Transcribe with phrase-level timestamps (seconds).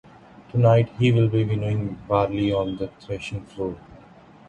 [0.49, 3.77] Tonight he will be winnowing barley on the threshing floor.